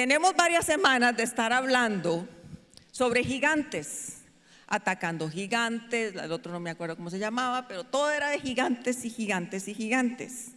[0.00, 2.26] Tenemos varias semanas de estar hablando
[2.90, 4.22] sobre gigantes,
[4.66, 9.04] atacando gigantes, el otro no me acuerdo cómo se llamaba, pero todo era de gigantes
[9.04, 10.52] y gigantes y gigantes.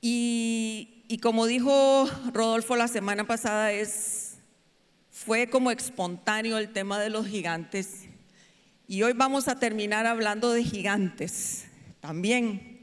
[0.00, 4.36] Y, como dijo Rodolfo la semana pasada, es,
[5.10, 8.04] fue como espontáneo el tema de los gigantes.
[8.86, 11.66] Y hoy vamos a terminar hablando de gigantes
[11.98, 12.75] también.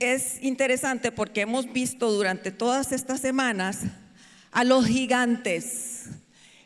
[0.00, 3.82] Es, interesante porque hemos visto durante todas estas semanas
[4.50, 6.08] a los gigantes.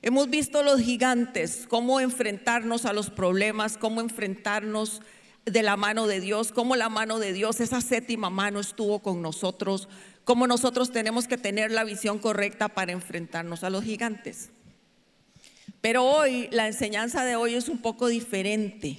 [0.00, 5.02] Hemos visto los gigantes, cómo enfrentarnos a los problemas, cómo enfrentarnos
[5.44, 9.20] de la mano de Dios, cómo la mano de Dios, esa séptima mano estuvo con
[9.20, 9.86] nosotros,
[10.24, 14.48] cómo nosotros tenemos que tener la visión correcta para enfrentarnos a los gigantes.
[15.82, 18.96] Pero hoy, la enseñanza de hoy es un poco diferente,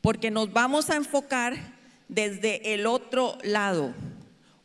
[0.00, 1.79] porque nos vamos a enfocar
[2.10, 3.94] desde el otro lado.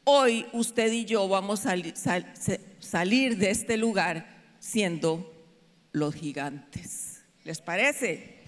[0.03, 1.75] Hoy usted y yo vamos a
[2.79, 4.27] salir de este lugar
[4.59, 5.31] siendo
[5.91, 7.21] los gigantes.
[7.43, 8.39] ¿Les parece?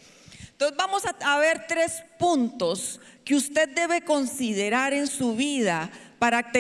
[0.52, 6.52] Entonces vamos a, ver tres puntos que usted debe considerar en su vida para,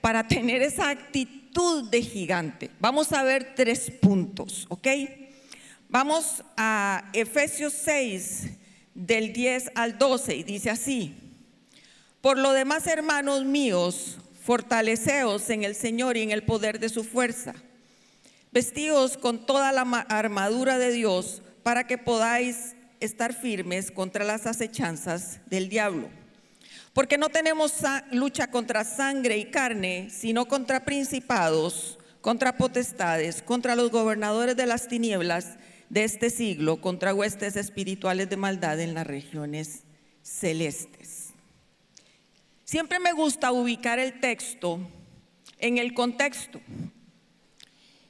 [0.00, 2.70] para tener esa actitud de gigante.
[2.80, 4.88] Vamos a ver tres puntos, ¿ok?
[5.88, 8.46] Vamos a Efesios 6,
[8.94, 11.25] del 10 al 12, y dice así.
[12.26, 17.04] Por lo demás, hermanos míos, fortaleceos en el Señor y en el poder de su
[17.04, 17.54] fuerza.
[18.50, 25.38] Vestíos con toda la armadura de Dios para que podáis estar firmes contra las acechanzas
[25.46, 26.08] del diablo.
[26.92, 27.74] Porque no tenemos
[28.10, 34.88] lucha contra sangre y carne, sino contra principados, contra potestades, contra los gobernadores de las
[34.88, 35.58] tinieblas
[35.90, 39.84] de este siglo, contra huestes espirituales de maldad en las regiones
[40.24, 41.15] celestes.
[42.66, 44.80] Siempre me gusta ubicar el texto
[45.60, 46.60] en el contexto.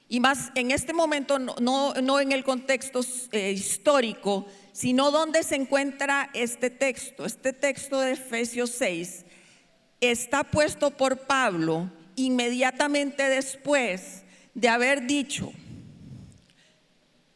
[0.09, 3.01] Y más en este momento, no, en el contexto
[3.33, 7.27] eh, histórico, sino donde se encuentra este texto.
[7.27, 9.27] Este texto de Efesios 6
[10.01, 14.25] está puesto por Pablo inmediatamente después
[14.55, 15.53] de haber dicho,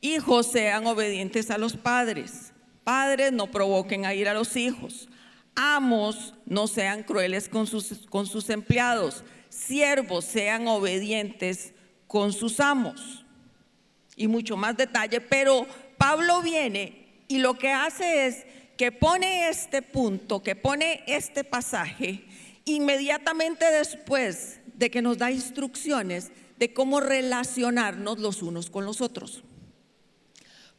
[0.00, 5.09] hijos sean obedientes a los padres, padres no provoquen a ir a los hijos,
[5.60, 11.74] amos no sean crueles con sus, con sus empleados, siervos sean obedientes
[12.06, 13.26] con sus amos.
[14.16, 15.66] Y mucho más detalle, pero
[15.98, 18.46] Pablo viene y lo que hace es
[18.78, 22.24] que pone este punto, que pone este pasaje
[22.64, 29.42] inmediatamente después de que nos da instrucciones de cómo relacionarnos los unos con los otros.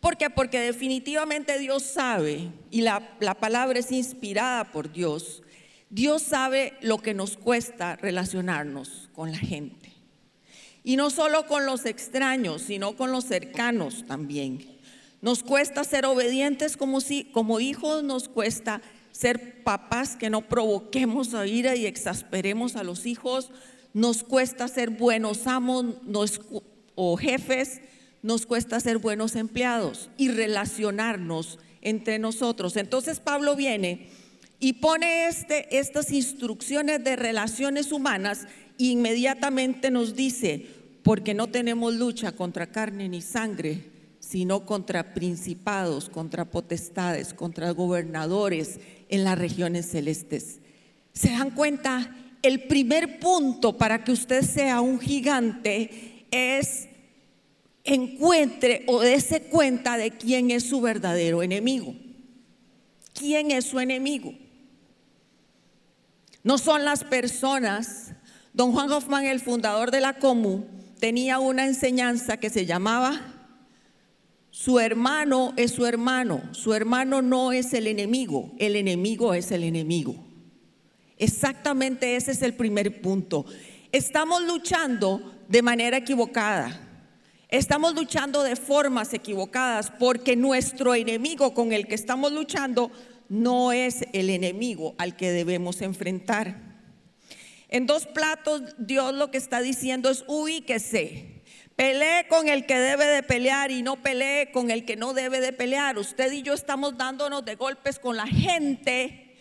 [0.01, 0.31] ¿Por qué?
[0.31, 5.43] Porque definitivamente Dios sabe, y la, palabra es inspirada por Dios,
[5.91, 9.93] Dios sabe lo que nos cuesta relacionarnos con la gente.
[10.83, 14.65] Y no solo con los extraños, sino con los cercanos también.
[15.21, 21.35] Nos cuesta ser obedientes como, si, como hijos, nos cuesta ser papás que no provoquemos
[21.35, 23.51] a ira y exasperemos a los hijos,
[23.93, 25.85] nos cuesta ser buenos amos
[26.95, 27.81] o jefes,
[28.21, 32.77] nos cuesta ser buenos empleados y relacionarnos entre nosotros.
[32.77, 34.09] Entonces Pablo viene
[34.59, 40.65] y pone este, estas instrucciones de relaciones humanas e inmediatamente nos dice,
[41.03, 43.89] porque no tenemos lucha contra carne ni sangre,
[44.19, 50.59] sino contra principados, contra potestades, contra gobernadores en las regiones celestes.
[51.11, 52.15] ¿Se dan cuenta?
[52.43, 56.87] El primer punto para que usted sea un gigante es
[57.83, 61.95] encuentre o dése cuenta de quién es su verdadero enemigo.
[63.13, 64.33] ¿Quién es su enemigo?
[66.43, 68.13] No son las personas.
[68.53, 70.65] Don Juan Hoffman, el fundador de la COMU,
[70.99, 73.19] tenía una enseñanza que se llamaba,
[74.51, 79.63] su hermano es su hermano, su hermano no es el enemigo, el enemigo es el
[79.63, 80.15] enemigo.
[81.17, 83.45] Exactamente ese es el primer punto.
[83.91, 86.90] Estamos luchando de manera equivocada.
[87.51, 92.89] Estamos luchando de formas equivocadas porque nuestro enemigo con el que estamos luchando
[93.27, 96.55] no es el enemigo al que debemos enfrentar.
[97.67, 101.41] En dos platos Dios lo que está diciendo es ubíquese.
[101.75, 105.41] Pelee con el que debe de pelear y no pelee con el que no debe
[105.41, 105.97] de pelear.
[105.97, 109.35] Usted y yo estamos dándonos de golpes con la gente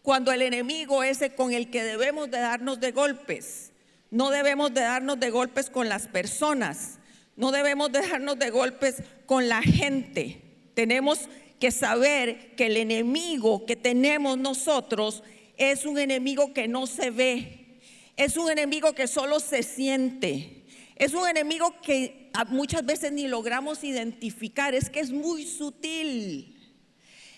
[0.00, 3.72] cuando el enemigo es el con el que debemos de darnos de golpes.
[4.10, 7.00] No debemos de darnos de golpes con las personas.
[7.36, 10.40] No debemos dejarnos de golpes con la gente.
[10.74, 11.28] Tenemos
[11.58, 15.22] que saber que el enemigo que tenemos nosotros
[15.56, 17.78] es un enemigo que no se ve.
[18.16, 20.64] Es un enemigo que solo se siente.
[20.96, 24.74] Es un enemigo que muchas veces ni logramos identificar.
[24.74, 26.54] Es que es muy sutil.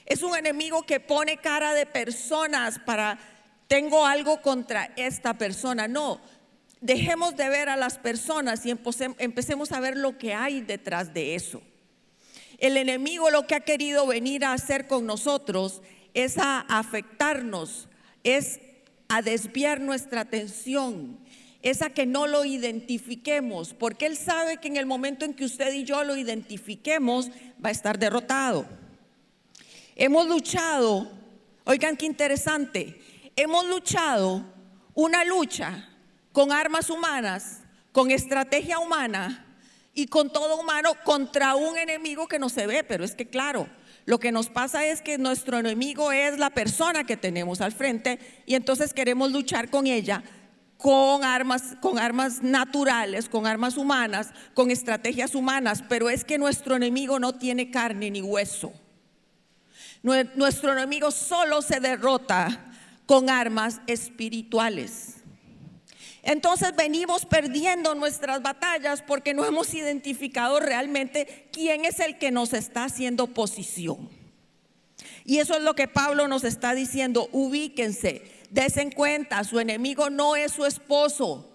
[0.05, 3.19] Es un enemigo que pone cara de personas para,
[3.67, 5.89] tengo algo contra esta persona.
[5.89, 6.21] No,
[6.87, 11.35] dejemos de ver a las personas y empecemos a ver lo que hay detrás de
[11.35, 11.61] eso.
[12.59, 15.83] El enemigo lo que ha querido venir a hacer con nosotros
[16.15, 17.89] es a afectarnos,
[18.23, 18.61] es
[19.09, 21.19] a desviar nuestra atención,
[21.61, 25.45] es a que no lo identifiquemos, porque Él sabe que en el momento en que
[25.45, 27.31] usted y yo lo identifiquemos,
[27.63, 28.65] va a estar derrotado.
[29.97, 31.11] Hemos luchado,
[31.65, 33.01] oigan qué interesante,
[33.35, 34.45] hemos luchado
[34.95, 35.96] una lucha
[36.37, 37.61] con armas humanas,
[37.93, 39.47] con estrategia humana
[39.95, 43.67] y con todo humano contra un enemigo que no se ve, pero es que claro,
[44.05, 48.19] lo que nos pasa es que nuestro enemigo es la persona que tenemos al frente
[48.45, 50.23] y entonces queremos luchar con ella
[50.77, 56.77] con armas, con armas naturales, con armas humanas, con estrategias humanas, pero es que nuestro
[56.77, 58.75] enemigo no tiene carne ni hueso.
[60.03, 62.75] Nuestro enemigo solo se derrota
[63.07, 65.17] con armas espirituales.
[66.27, 72.53] Entonces venimos perdiendo nuestras batallas porque no hemos identificado realmente quién es el que nos
[72.53, 74.11] está haciendo oposición.
[75.25, 80.35] Y eso es lo que Pablo nos está diciendo, ubíquense, desen cuenta, su enemigo no
[80.35, 81.49] es su esposo.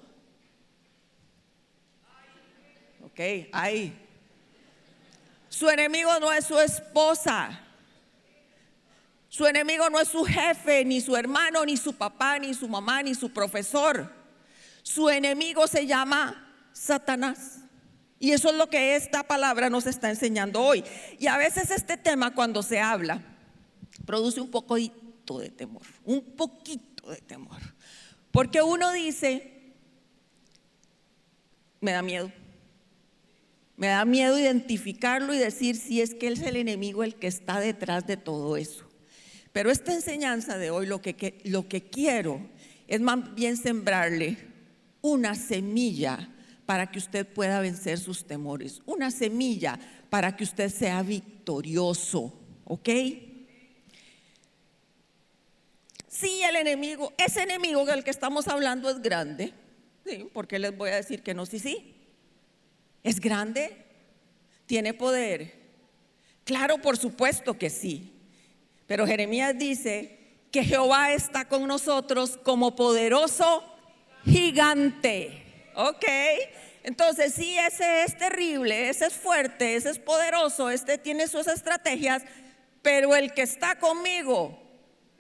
[3.03, 3.19] Ok,
[3.51, 3.94] ahí.
[5.50, 7.59] Su enemigo no es su esposa.
[9.27, 13.03] Su enemigo no es su jefe, ni su hermano, ni su papá, ni su mamá,
[13.03, 14.20] ni su profesor.
[14.83, 17.59] Su enemigo se llama Satanás.
[18.19, 20.83] Y eso es lo que esta palabra nos está enseñando hoy.
[21.17, 23.21] Y a veces este tema cuando se habla
[24.05, 27.59] produce un poquito de temor, un poquito de temor.
[28.31, 29.73] Porque uno dice,
[31.79, 32.31] me da miedo.
[33.75, 37.25] Me da miedo identificarlo y decir si es que él es el enemigo el que
[37.25, 38.85] está detrás de todo eso.
[39.51, 42.39] Pero esta enseñanza de hoy lo que, lo que quiero
[42.87, 44.50] es más bien sembrarle
[45.01, 46.30] una semilla
[46.65, 52.33] para que usted pueda vencer sus temores, una semilla para que usted sea victorioso,
[52.65, 52.89] ¿ok?
[56.07, 59.53] Sí, el enemigo, ese enemigo del que estamos hablando es grande,
[60.06, 60.30] ¿sí?
[60.33, 61.95] porque les voy a decir que no, sí, sí,
[63.03, 63.86] es grande,
[64.65, 65.59] tiene poder.
[66.44, 68.13] Claro, por supuesto que sí,
[68.88, 70.19] pero Jeremías dice
[70.51, 73.70] que Jehová está con nosotros como poderoso
[74.25, 75.44] gigante.
[75.75, 76.06] ¿Ok?
[76.83, 82.23] Entonces, sí, ese es terrible, ese es fuerte, ese es poderoso, este tiene sus estrategias,
[82.81, 84.57] pero el que está conmigo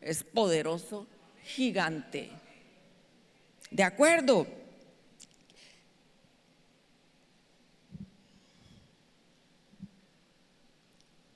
[0.01, 1.07] es poderoso,
[1.43, 2.31] gigante.
[3.69, 4.47] ¿De acuerdo?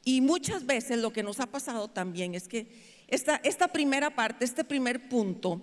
[0.03, 2.67] Y muchas veces lo que nos ha pasado también es que
[3.07, 5.61] esta, esta primera parte, este primer punto,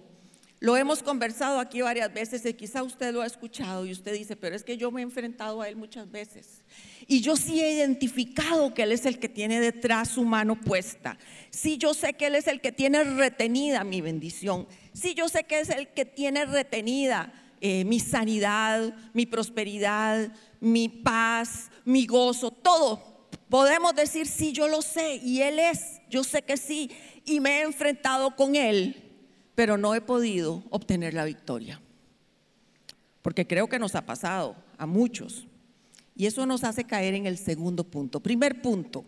[0.63, 4.37] lo hemos conversado aquí varias veces y quizá usted lo ha escuchado y usted dice,
[4.37, 6.63] pero es que yo me he enfrentado a él muchas veces.
[7.09, 11.19] Y yo sí he identificado que él es el que tiene detrás su mano puesta.
[11.51, 14.69] Sí, yo sé que él es el que tiene retenida mi bendición.
[14.93, 20.89] Sí, yo sé que es el que tiene retenida eh, mi sanidad, mi prosperidad, mi
[20.89, 23.27] paz, mi gozo, todo.
[23.49, 26.01] Podemos decir, sí, yo lo sé y él es.
[26.09, 26.89] Yo sé que sí.
[27.25, 29.09] Y me he enfrentado con él
[29.63, 31.81] pero no he podido obtener la victoria.
[33.23, 35.47] Porque creo que nos ha pasado a muchos.
[36.17, 38.19] Y eso nos hace caer en el segundo punto.
[38.19, 39.05] Primer punto,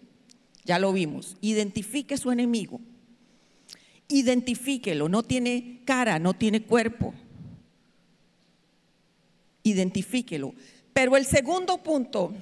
[0.64, 2.80] ya lo vimos, identifique su enemigo.
[4.06, 7.12] Identifíquelo, no tiene cara, no tiene cuerpo.
[9.64, 10.54] Identifíquelo.
[10.92, 12.32] Pero el segundo punto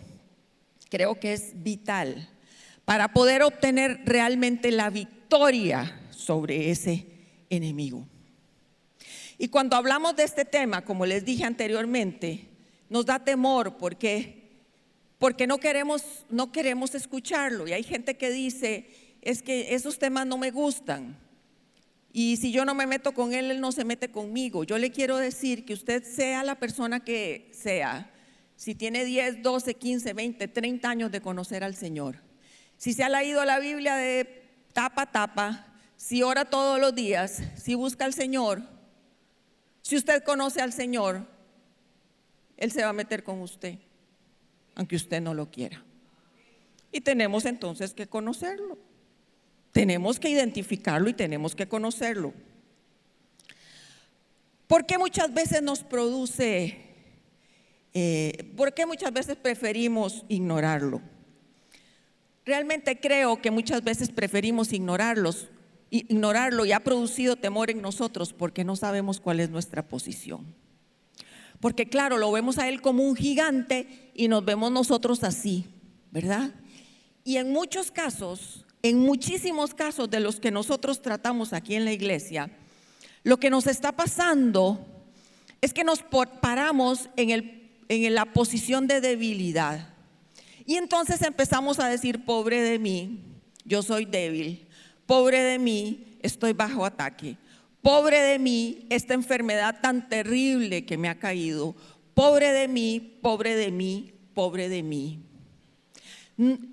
[0.91, 2.29] creo que es vital
[2.85, 7.12] para poder obtener realmente la victoria sobre ese
[7.57, 8.07] enemigo.
[9.39, 12.49] Y cuando hablamos de este tema, como les dije anteriormente,
[12.89, 14.41] nos da temor porque
[15.19, 18.91] porque no queremos no queremos escucharlo y hay gente que dice,
[19.21, 21.17] es que esos temas no me gustan.
[22.13, 24.65] Y si yo no me meto con él, él no se mete conmigo.
[24.65, 28.11] Yo le quiero decir que usted sea la persona que sea,
[28.57, 32.19] si tiene 10, 12, 15, 20, 30 años de conocer al Señor,
[32.77, 34.43] si se ha leído la Biblia de
[34.73, 35.72] tapa a tapa,
[36.03, 38.61] si ora todos los días, si busca al Señor,
[39.83, 41.29] si usted conoce al Señor,
[42.57, 43.79] Él se va a meter con usted,
[44.75, 45.81] aunque usted no lo quiera.
[46.91, 48.79] Y tenemos entonces que conocerlo.
[49.71, 52.35] Tenemos que identificarlo y tenemos que conocerlo.
[54.67, 56.81] ¿Por qué muchas veces nos produce,
[57.95, 61.01] eh, por qué muchas veces preferimos ignorarlo?
[62.45, 65.49] Realmente creo que muchas veces preferimos ignorarlos,
[65.93, 70.55] ignorarlo y ha producido temor en nosotros porque no sabemos cuál es nuestra posición.
[71.61, 75.67] Porque claro, lo vemos a él como un gigante y nos vemos nosotros así,
[76.11, 76.51] ¿verdad?
[77.25, 81.93] Y en muchos casos, en muchísimos casos de los que nosotros tratamos aquí en la
[81.93, 82.51] iglesia,
[83.23, 84.85] lo que nos está pasando
[85.61, 86.03] es que nos
[86.41, 89.95] paramos en, el, en la posición de debilidad.
[90.65, 93.21] Y entonces empezamos a decir, pobre de mí,
[93.67, 94.67] yo soy débil,
[95.07, 97.37] pobre de mí, estoy bajo ataque,
[97.83, 101.75] pobre de mí, esta enfermedad tan terrible que me ha caído,
[102.15, 105.21] pobre de mí, pobre de mí, pobre de mí.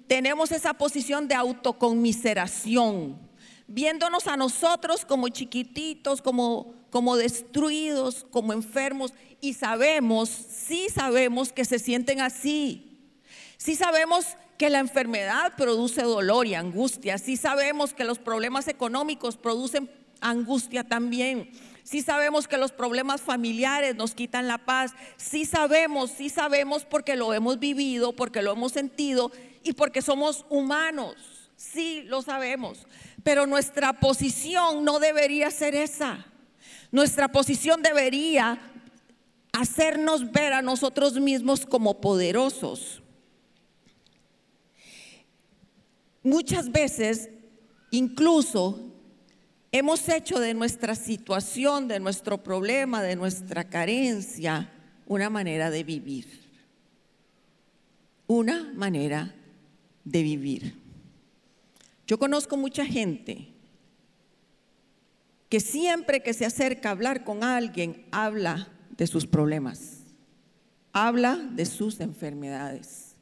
[0.07, 3.19] Tenemos esa posición de autoconmiseración,
[3.67, 11.65] viéndonos a nosotros como chiquititos, como, como destruidos, como enfermos, y sabemos, sí sabemos que
[11.65, 12.86] se sienten así.
[13.57, 14.25] Sí sabemos
[14.60, 17.18] que la enfermedad produce dolor y angustia.
[17.18, 19.89] Sí sabemos que los problemas económicos producen
[20.20, 21.50] angustia también.
[21.86, 24.92] Sí sabemos que los problemas familiares nos quitan la paz.
[25.16, 29.32] Sí sabemos, sí sabemos porque lo hemos vivido, porque lo hemos sentido
[29.63, 31.16] y porque somos humanos.
[31.56, 32.86] Sí, lo sabemos.
[33.24, 36.25] Pero nuestra posición no debería ser esa.
[36.92, 38.60] Nuestra posición debería
[39.54, 43.01] hacernos ver a nosotros mismos como poderosos.
[46.24, 47.30] Muchas veces,
[47.92, 48.92] incluso,
[49.72, 54.72] hemos hecho de nuestra situación, de nuestro problema, de nuestra carencia,
[55.06, 56.28] una manera de vivir.
[58.28, 59.34] Una manera
[60.04, 60.76] de vivir.
[62.06, 63.48] Yo conozco mucha gente
[65.48, 70.02] que siempre que se acerca a hablar con alguien, habla de sus problemas,
[70.92, 73.16] habla de sus enfermedades,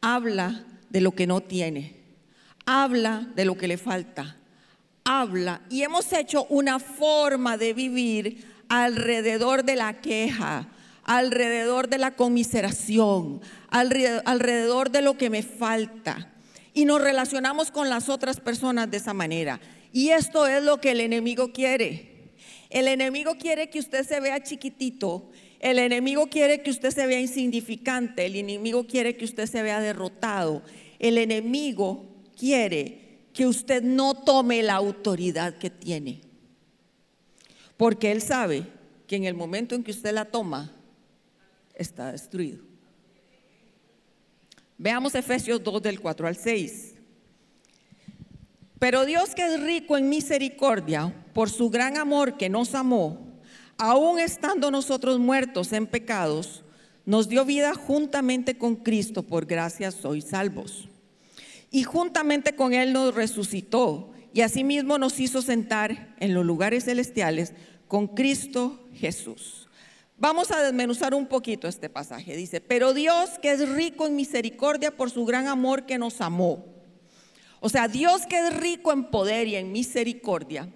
[0.00, 2.01] habla de lo que no tiene
[2.66, 4.36] habla de lo que le falta,
[5.04, 5.62] habla.
[5.70, 10.68] Y hemos hecho una forma de vivir alrededor de la queja,
[11.04, 16.32] alrededor de la conmiseración, alrededor de lo que me falta.
[16.74, 19.60] Y nos relacionamos con las otras personas de esa manera.
[19.92, 22.32] Y esto es lo que el enemigo quiere.
[22.70, 25.30] El enemigo quiere que usted se vea chiquitito.
[25.60, 28.24] El enemigo quiere que usted se vea insignificante.
[28.24, 30.62] El enemigo quiere que usted se vea derrotado.
[30.98, 32.11] El enemigo
[32.42, 36.22] quiere que usted no tome la autoridad que tiene.
[37.76, 38.66] Porque Él sabe
[39.06, 40.72] que en el momento en que usted la toma,
[41.72, 42.58] está destruido.
[44.76, 46.94] Veamos Efesios 2 del 4 al 6.
[48.80, 53.38] Pero Dios que es rico en misericordia, por su gran amor que nos amó,
[53.78, 56.64] aun estando nosotros muertos en pecados,
[57.06, 60.88] nos dio vida juntamente con Cristo, por gracia sois salvos
[61.72, 67.54] y juntamente con Él nos resucitó y asimismo nos hizo sentar en los lugares celestiales
[67.88, 69.68] con Cristo Jesús.
[70.18, 72.36] Vamos a desmenuzar un poquito este pasaje.
[72.36, 76.64] Dice, pero Dios que es rico en misericordia por su gran amor que nos amó.
[77.60, 80.68] O sea, Dios que es rico en poder y en misericordia,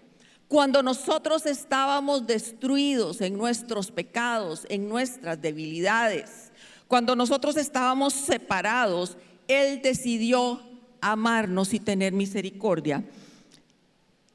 [0.48, 6.52] cuando nosotros estábamos destruidos en nuestros pecados, en nuestras debilidades,
[6.88, 9.16] cuando nosotros estábamos separados,
[9.48, 10.65] Él decidió
[11.12, 13.04] amarnos y tener misericordia.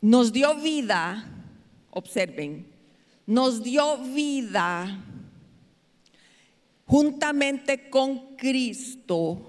[0.01, 1.24] Nos dio vida,
[1.92, 2.66] observen,
[3.25, 5.00] nos dio vida
[6.86, 9.48] juntamente con Cristo.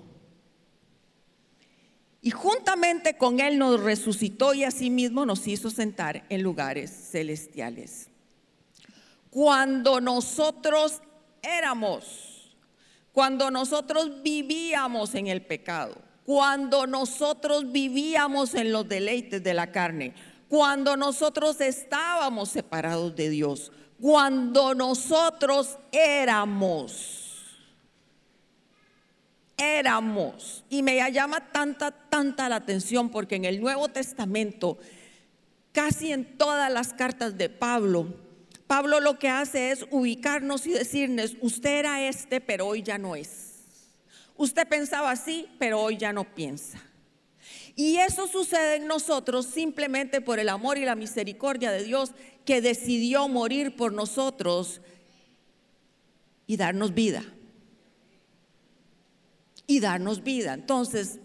[2.21, 8.09] Y juntamente con Él nos resucitó y asimismo nos hizo sentar en lugares celestiales.
[9.29, 11.01] Cuando nosotros
[11.43, 12.55] éramos,
[13.11, 20.15] cuando nosotros vivíamos en el pecado, cuando nosotros vivíamos en los deleites de la carne,
[20.49, 27.19] cuando nosotros estábamos separados de Dios, cuando nosotros éramos.
[29.57, 30.65] Éramos.
[30.69, 34.79] Y me llama tanta, tanta la atención porque en el Nuevo Testamento,
[35.73, 38.09] casi en todas las cartas de Pablo,
[38.67, 43.15] Pablo lo que hace es ubicarnos y decirnos, usted era este, pero hoy ya no
[43.15, 43.42] es.
[44.37, 46.83] Usted pensaba así, pero hoy ya no piensa.
[47.75, 52.13] Y eso sucede en nosotros simplemente por el amor y la misericordia de Dios
[52.45, 54.81] que decidió morir por nosotros
[56.47, 57.25] y darnos vida.
[59.67, 60.55] Y darnos vida.
[60.55, 61.19] Entonces,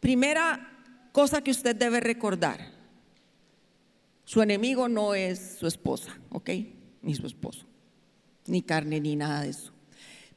[0.00, 0.70] primera
[1.12, 2.72] cosa que usted debe recordar,
[4.24, 6.50] su enemigo no es su esposa, ¿ok?
[7.04, 7.66] ni su esposo,
[8.46, 9.73] ni carne, ni nada de eso.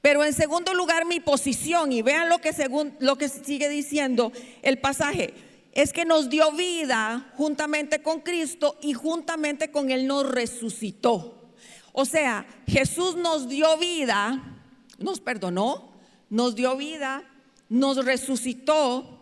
[0.02, 4.32] Pero en segundo lugar, mi posición, y vean lo que, según, lo que sigue diciendo
[4.62, 5.34] el pasaje,
[5.74, 11.52] es que nos dio vida juntamente con Cristo y juntamente con Él nos resucitó.
[11.94, 14.60] O sea, Jesús nos dio vida,
[14.98, 15.92] nos perdonó,
[16.30, 17.24] nos dio vida,
[17.70, 19.20] nos resucitó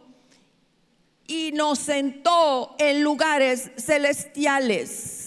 [1.28, 5.25] y nos sentó en lugares celestiales.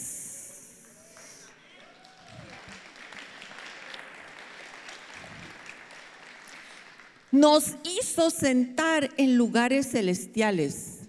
[7.30, 11.00] Nos hizo sentar en lugares celestiales.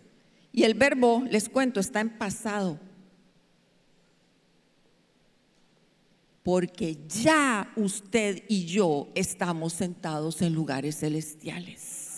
[0.52, 2.80] Y el verbo, les cuento, está en pasado.
[6.44, 12.10] Porque ya usted y yo estamos sentados en lugares celestiales.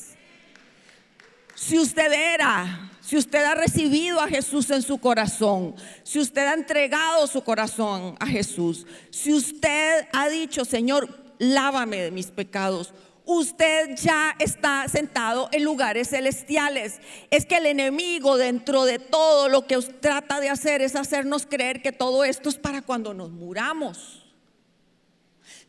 [1.61, 6.55] Si usted era, si usted ha recibido a Jesús en su corazón, si usted ha
[6.55, 13.95] entregado su corazón a Jesús, si usted ha dicho, Señor, lávame de mis pecados, usted
[13.95, 16.99] ya está sentado en lugares celestiales.
[17.29, 21.81] Es que el enemigo dentro de todo lo que trata de hacer es hacernos creer
[21.81, 24.23] que todo esto es para cuando nos muramos.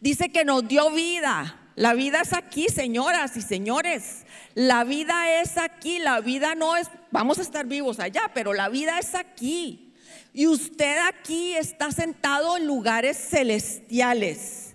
[0.01, 1.59] Dice que nos dio vida.
[1.75, 4.27] La vida es aquí, señoras y señores.
[4.55, 5.99] La vida es aquí.
[5.99, 9.95] La vida no es, vamos a estar vivos allá, pero la vida es aquí.
[10.35, 14.72] Y usted aquí está sentado en lugares celestiales.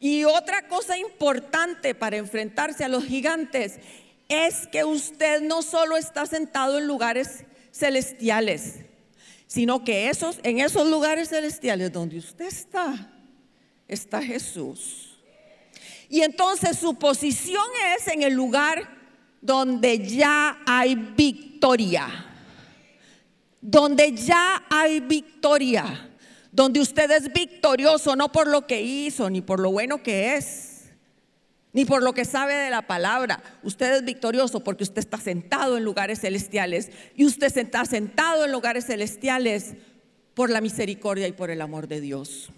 [0.00, 3.80] Y otra cosa importante para enfrentarse a los gigantes
[4.28, 8.80] es que usted no solo está sentado en lugares celestiales,
[9.46, 13.10] sino que esos, en esos lugares celestiales donde usted está,
[13.88, 15.16] está Jesús.
[16.08, 17.64] Y entonces su posición
[17.96, 18.98] es en el lugar
[19.40, 22.26] donde ya hay victoria.
[23.60, 26.08] Donde ya hay victoria.
[26.52, 30.84] Donde usted es victorioso no por lo que hizo, ni por lo bueno que es,
[31.72, 33.42] ni por lo que sabe de la palabra.
[33.62, 36.90] Usted es victorioso porque usted está sentado en lugares celestiales.
[37.14, 39.74] Y usted está sentado en lugares celestiales
[40.34, 42.50] por la misericordia y por el amor de Dios.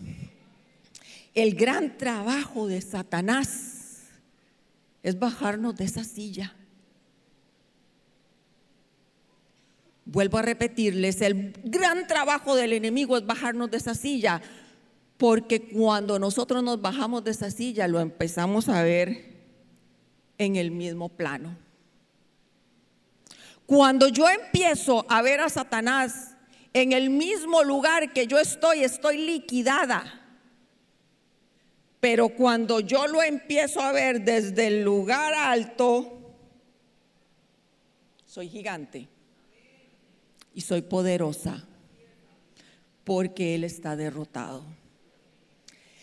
[1.34, 4.02] El gran trabajo de Satanás
[5.02, 6.54] es bajarnos de esa silla.
[10.04, 14.40] Vuelvo a repetirles, el gran trabajo del enemigo es bajarnos de esa silla,
[15.16, 19.30] porque cuando nosotros nos bajamos de esa silla lo empezamos a ver
[20.38, 21.56] en el mismo plano.
[23.66, 26.34] Cuando yo empiezo a ver a Satanás
[26.72, 30.20] en el mismo lugar que yo estoy, estoy liquidada.
[32.00, 36.34] Pero cuando yo lo empiezo a ver desde el lugar alto,
[38.24, 39.06] soy gigante
[40.54, 41.64] y soy poderosa
[43.04, 44.62] porque Él está derrotado.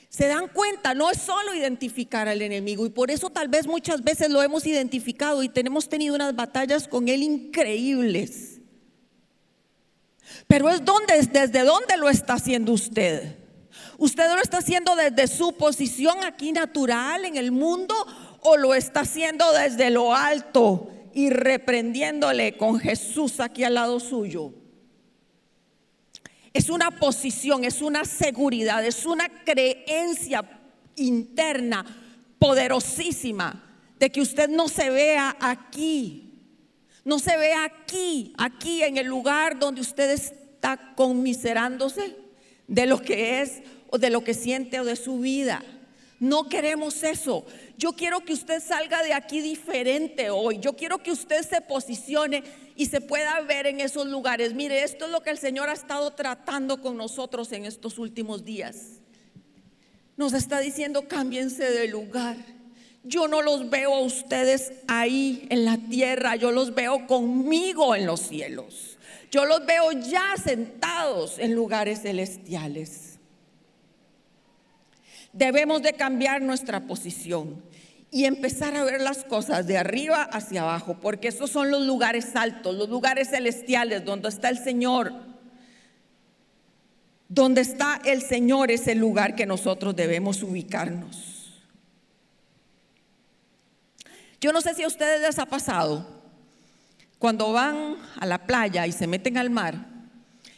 [0.09, 4.03] Se dan cuenta, no es solo identificar al enemigo y por eso tal vez muchas
[4.03, 8.59] veces lo hemos identificado y tenemos tenido unas batallas con Él increíbles.
[10.47, 13.37] Pero es donde, desde dónde lo está haciendo usted.
[13.97, 17.95] ¿Usted lo está haciendo desde su posición aquí natural en el mundo
[18.41, 24.53] o lo está haciendo desde lo alto y reprendiéndole con Jesús aquí al lado suyo?
[26.53, 30.47] Es una posición, es una seguridad, es una creencia
[30.95, 31.83] interna
[32.37, 33.63] poderosísima
[33.97, 36.53] de que usted no se vea aquí,
[37.03, 42.15] no se vea aquí, aquí en el lugar donde usted está conmiserándose
[42.67, 45.63] de lo que es o de lo que siente o de su vida.
[46.19, 47.45] No queremos eso.
[47.77, 50.59] Yo quiero que usted salga de aquí diferente hoy.
[50.59, 52.43] Yo quiero que usted se posicione
[52.75, 54.53] y se pueda ver en esos lugares.
[54.53, 58.45] Mire, esto es lo que el Señor ha estado tratando con nosotros en estos últimos
[58.45, 58.99] días.
[60.15, 62.37] Nos está diciendo, cámbiense de lugar.
[63.03, 68.05] Yo no los veo a ustedes ahí en la tierra, yo los veo conmigo en
[68.05, 68.97] los cielos.
[69.31, 73.16] Yo los veo ya sentados en lugares celestiales.
[75.33, 77.61] Debemos de cambiar nuestra posición
[78.09, 82.35] y empezar a ver las cosas de arriba hacia abajo, porque esos son los lugares
[82.35, 85.13] altos, los lugares celestiales donde está el Señor.
[87.27, 91.37] Donde está el Señor es el lugar que nosotros debemos ubicarnos.
[94.39, 96.07] Yo no sé si a ustedes les ha pasado
[97.19, 99.85] cuando van a la playa y se meten al mar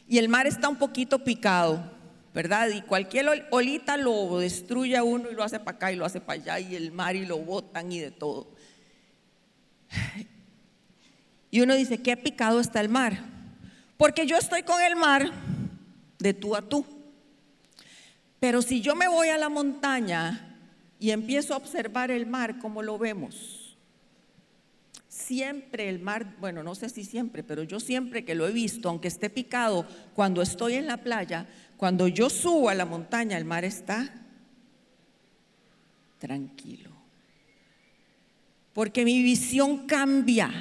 [0.08, 1.99] y el mar está un poquito picado
[2.34, 2.70] ¿verdad?
[2.70, 6.22] Y cualquier olita lo destruye a uno y lo hace para acá y lo hace
[6.22, 8.48] para allá y el mar y lo botan y de todo.
[11.52, 13.18] Y uno dice, ¿qué picado está el mar?
[13.98, 15.32] Porque yo estoy con el mar
[16.20, 16.86] de tú a tú.
[18.40, 20.58] Pero si yo me voy a la montaña
[21.00, 23.78] y empiezo a observar el mar, ¿cómo lo vemos?
[25.08, 28.88] Siempre el mar, bueno, no sé si siempre, pero yo siempre que lo he visto,
[28.88, 31.48] aunque esté picado, cuando estoy en la playa,
[31.80, 34.14] cuando yo subo a la montaña, el mar está
[36.18, 36.90] tranquilo.
[38.74, 40.52] Porque mi visión cambia.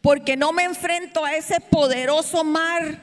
[0.00, 2.98] Porque no me enfrento a ese poderoso mar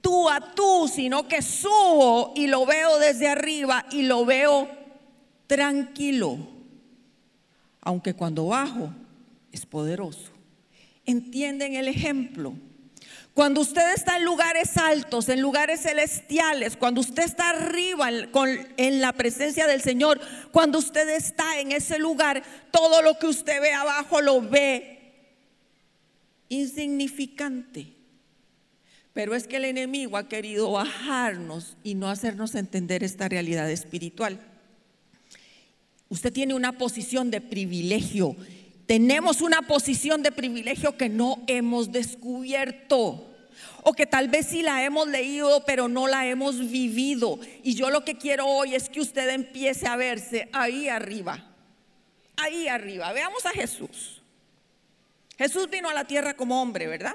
[0.00, 4.68] tú a tú, sino que subo y lo veo desde arriba y lo veo
[5.48, 6.38] tranquilo.
[7.80, 8.92] Aunque cuando bajo
[9.50, 10.30] es poderoso.
[11.04, 12.54] ¿Entienden el ejemplo?
[13.36, 18.08] Cuando usted está en lugares altos, en lugares celestiales, cuando usted está arriba
[18.78, 20.18] en, la presencia del Señor,
[20.52, 25.12] cuando usted está en ese lugar, todo lo que usted ve abajo lo ve
[26.48, 27.92] insignificante.
[29.12, 34.40] Pero es que el enemigo ha querido bajarnos y no hacernos entender esta realidad espiritual.
[36.08, 38.34] Usted tiene una posición de privilegio
[38.86, 43.32] tenemos una posición de privilegio que no hemos descubierto
[43.82, 47.38] o que tal vez sí la hemos leído, pero no la hemos vivido.
[47.62, 51.52] Y yo lo que quiero hoy es que usted empiece a verse ahí arriba,
[52.36, 53.12] ahí arriba.
[53.12, 54.22] Veamos a Jesús.
[55.36, 57.14] Jesús vino a la tierra como hombre, ¿verdad?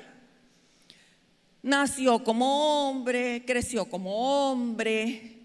[1.64, 5.40] Nació como hombre, creció como hombre,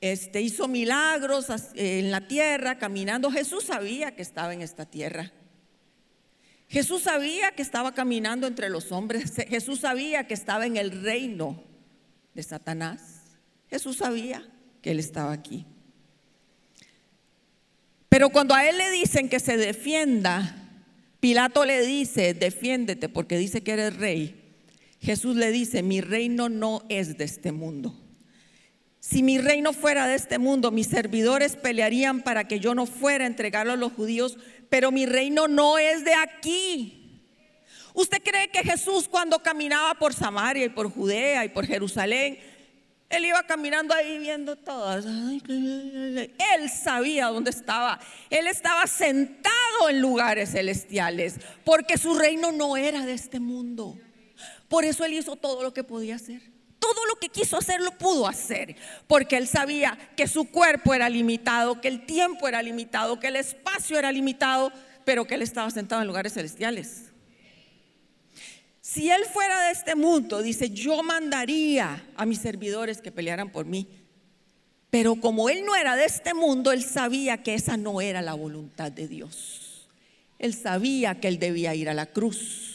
[0.00, 3.30] este, hizo milagros en la tierra, caminando.
[3.30, 5.32] Jesús sabía que estaba en esta tierra.
[6.72, 9.34] Jesús sabía que estaba caminando entre los hombres.
[9.46, 11.62] Jesús sabía que estaba en el reino
[12.32, 13.20] de Satanás.
[13.68, 14.48] Jesús sabía
[14.80, 15.66] que él estaba aquí.
[18.08, 20.56] Pero cuando a él le dicen que se defienda,
[21.20, 24.56] Pilato le dice, defiéndete porque dice que eres rey.
[24.98, 27.98] Jesús le dice, mi reino no es de este mundo.
[28.98, 33.24] Si mi reino fuera de este mundo, mis servidores pelearían para que yo no fuera
[33.24, 34.38] a entregarlo a los judíos,
[34.72, 37.20] pero mi reino no es de aquí.
[37.92, 42.38] ¿Usted cree que Jesús cuando caminaba por Samaria y por Judea y por Jerusalén,
[43.10, 45.04] él iba caminando ahí viendo todas?
[45.04, 48.00] Él sabía dónde estaba.
[48.30, 53.98] Él estaba sentado en lugares celestiales, porque su reino no era de este mundo.
[54.70, 56.51] Por eso él hizo todo lo que podía hacer
[56.82, 58.74] todo lo que quiso hacer lo pudo hacer,
[59.06, 63.36] porque él sabía que su cuerpo era limitado, que el tiempo era limitado, que el
[63.36, 64.72] espacio era limitado,
[65.04, 67.12] pero que él estaba sentado en lugares celestiales.
[68.80, 73.64] Si él fuera de este mundo, dice, yo mandaría a mis servidores que pelearan por
[73.64, 73.86] mí.
[74.90, 78.34] Pero como él no era de este mundo, él sabía que esa no era la
[78.34, 79.88] voluntad de Dios.
[80.40, 82.71] Él sabía que él debía ir a la cruz.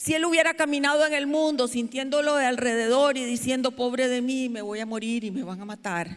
[0.00, 4.48] Si él hubiera caminado en el mundo sintiéndolo de alrededor y diciendo, pobre de mí,
[4.48, 6.16] me voy a morir y me van a matar.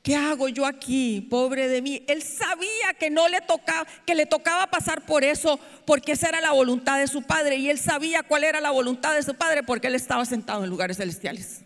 [0.00, 2.04] ¿Qué hago yo aquí, pobre de mí?
[2.06, 6.40] Él sabía que no le tocaba, que le tocaba pasar por eso, porque esa era
[6.40, 7.56] la voluntad de su padre.
[7.56, 10.70] Y él sabía cuál era la voluntad de su padre, porque él estaba sentado en
[10.70, 11.62] lugares celestiales.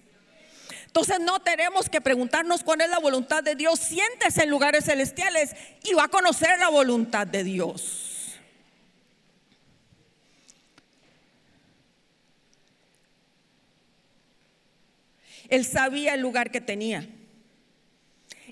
[0.86, 3.78] Entonces no tenemos que preguntarnos cuál es la voluntad de Dios.
[3.78, 8.11] Siéntese en lugares celestiales y va a conocer la voluntad de Dios.
[15.52, 17.06] Él sabía el lugar que tenía.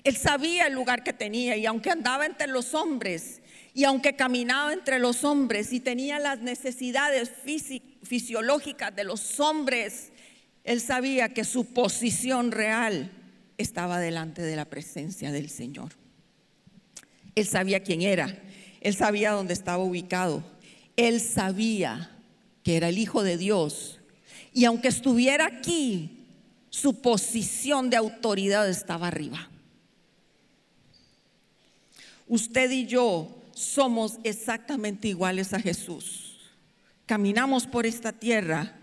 [0.03, 3.41] Él sabía el lugar que tenía y aunque andaba entre los hombres
[3.73, 7.31] y aunque caminaba entre los hombres y tenía las necesidades
[8.03, 10.11] fisiológicas de los hombres,
[10.63, 13.11] él sabía que su posición real
[13.57, 15.93] estaba delante de la presencia del Señor.
[17.33, 18.37] Él sabía quién era,
[18.79, 20.43] él sabía dónde estaba ubicado,
[20.97, 22.15] él sabía
[22.61, 23.99] que era el Hijo de Dios.
[24.53, 26.19] Y aunque estuviera aquí,
[26.71, 29.49] su posición de autoridad estaba arriba.
[32.27, 36.39] Usted y yo somos exactamente iguales a Jesús.
[37.05, 38.79] Caminamos por esta tierra,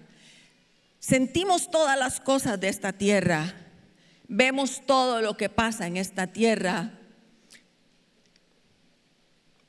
[1.01, 3.55] sentimos todas las cosas de esta tierra,
[4.29, 6.92] vemos todo lo que pasa en esta tierra,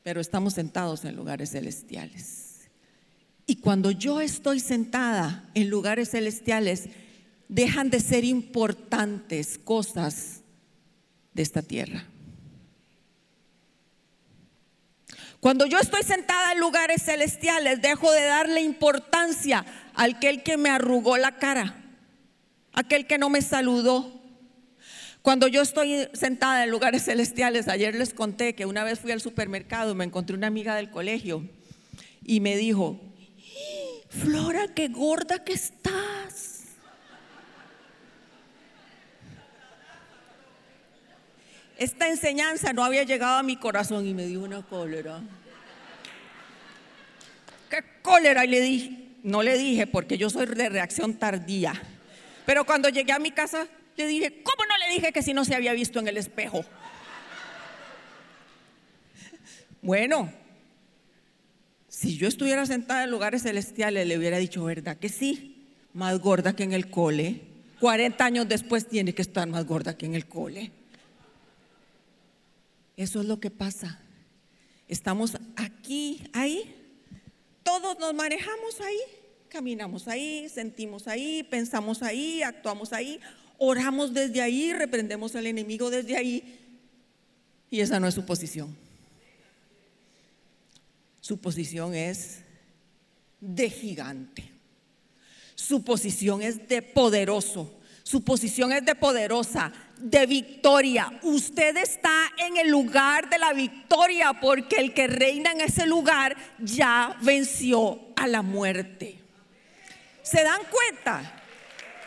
[0.03, 2.69] pero estamos sentados en lugares celestiales.
[3.45, 6.89] Y cuando yo estoy sentada en lugares celestiales,
[7.49, 10.41] dejan de ser importantes cosas
[11.33, 12.05] de esta tierra.
[15.39, 20.69] Cuando yo estoy sentada en lugares celestiales, dejo de darle importancia a aquel que me
[20.69, 21.75] arrugó la cara,
[22.73, 24.19] aquel que no me saludó.
[25.21, 29.21] Cuando yo estoy sentada en lugares celestiales, ayer les conté que una vez fui al
[29.21, 31.47] supermercado, me encontré una amiga del colegio
[32.23, 32.99] y me dijo,
[34.09, 36.58] Flora, qué gorda que estás.
[41.79, 45.21] Esta enseñanza no había llegado a mi corazón y me dio una cólera.
[47.69, 48.43] ¿Qué cólera?
[48.43, 51.73] Y le dije, no le dije porque yo soy de reacción tardía.
[52.45, 53.65] Pero cuando llegué a mi casa
[53.95, 56.65] le dije, ¿cómo no le dije que si no se había visto en el espejo?
[59.81, 60.29] Bueno,
[61.87, 65.65] si yo estuviera sentada en lugares celestiales le hubiera dicho, ¿verdad que sí?
[65.93, 67.39] Más gorda que en el cole.
[67.79, 70.73] 40 años después tiene que estar más gorda que en el cole.
[72.99, 73.97] Eso es lo que pasa.
[74.89, 76.75] Estamos aquí, ahí.
[77.63, 78.99] Todos nos manejamos ahí.
[79.47, 83.21] Caminamos ahí, sentimos ahí, pensamos ahí, actuamos ahí,
[83.57, 86.59] oramos desde ahí, reprendemos al enemigo desde ahí.
[87.71, 88.75] Y esa no es su posición.
[91.21, 92.39] Su posición es
[93.39, 94.51] de gigante.
[95.55, 97.79] Su posición es de poderoso.
[98.03, 101.11] Su posición es de poderosa, de victoria.
[101.21, 106.35] Usted está en el lugar de la victoria porque el que reina en ese lugar
[106.57, 109.19] ya venció a la muerte.
[110.23, 111.41] ¿Se dan cuenta?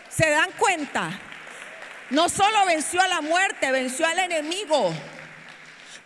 [0.09, 1.21] ¿Se dan cuenta?
[2.11, 4.93] No solo venció a la muerte, venció al enemigo.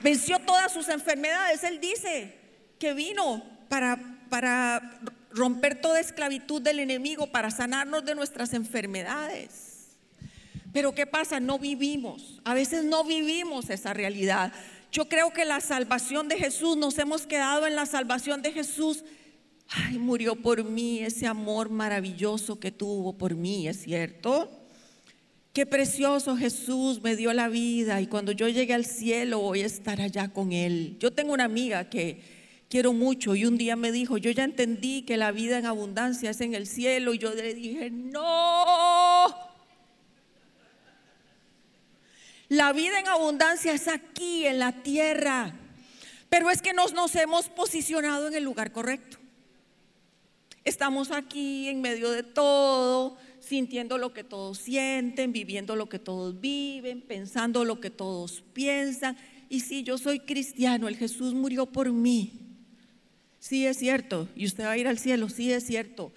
[0.00, 1.64] Venció todas sus enfermedades.
[1.64, 2.36] Él dice
[2.78, 9.75] que vino para, para romper toda esclavitud del enemigo, para sanarnos de nuestras enfermedades.
[10.76, 11.40] Pero ¿qué pasa?
[11.40, 12.38] No vivimos.
[12.44, 14.52] A veces no vivimos esa realidad.
[14.92, 19.02] Yo creo que la salvación de Jesús, nos hemos quedado en la salvación de Jesús.
[19.70, 24.50] Ay, murió por mí, ese amor maravilloso que tuvo por mí, es cierto.
[25.54, 29.66] Qué precioso Jesús me dio la vida y cuando yo llegue al cielo voy a
[29.66, 30.98] estar allá con Él.
[31.00, 32.20] Yo tengo una amiga que
[32.68, 36.28] quiero mucho y un día me dijo, yo ya entendí que la vida en abundancia
[36.28, 39.45] es en el cielo y yo le dije, no,
[42.48, 45.54] la vida en abundancia es aquí, en la tierra.
[46.28, 49.18] Pero es que nos, nos hemos posicionado en el lugar correcto.
[50.64, 56.40] Estamos aquí en medio de todo, sintiendo lo que todos sienten, viviendo lo que todos
[56.40, 59.16] viven, pensando lo que todos piensan.
[59.48, 62.32] Y si yo soy cristiano, el Jesús murió por mí.
[63.38, 64.28] Sí es cierto.
[64.34, 66.12] Y usted va a ir al cielo, sí es cierto.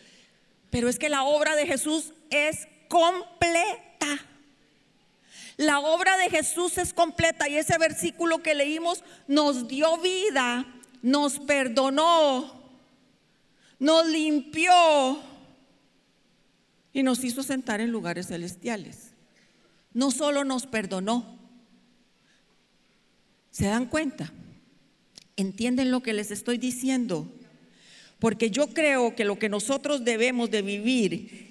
[0.72, 4.08] Pero es que la obra de Jesús es completa.
[5.60, 10.66] La obra de Jesús es completa y ese versículo que leímos nos dio vida,
[11.02, 12.64] nos perdonó,
[13.78, 14.72] nos limpió
[16.94, 19.12] y nos hizo sentar en lugares celestiales.
[19.94, 21.38] No solo nos perdonó,
[23.52, 24.32] ¿se dan cuenta?
[25.36, 27.28] ¿Entienden lo que les estoy diciendo?
[28.20, 31.49] Porque yo creo que lo que nosotros debemos de vivir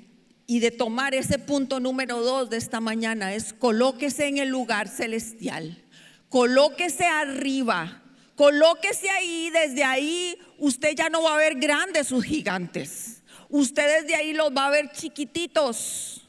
[0.50, 4.88] y de tomar ese punto número dos de esta mañana es colóquese en el lugar
[4.88, 5.84] celestial,
[6.30, 8.02] colóquese arriba,
[8.34, 14.14] colóquese ahí, desde ahí usted ya no va a ver grandes sus gigantes, usted desde
[14.14, 16.26] ahí los va a ver chiquititos,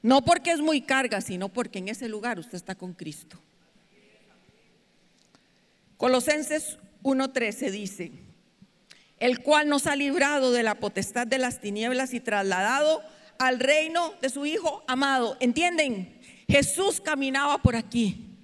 [0.00, 3.36] no porque es muy carga, sino porque en ese lugar usted está con Cristo.
[5.96, 8.12] Colosenses 1.13 dice,
[9.22, 13.04] el cual nos ha librado de la potestad de las tinieblas y trasladado
[13.38, 15.36] al reino de su Hijo amado.
[15.38, 16.20] ¿Entienden?
[16.48, 18.40] Jesús caminaba por aquí,